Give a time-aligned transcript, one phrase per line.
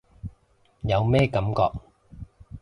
[0.81, 1.69] 有咩感覺？